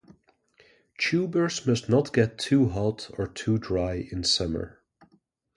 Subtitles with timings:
[0.97, 4.81] Tubers must not get too hot or too dry in summer.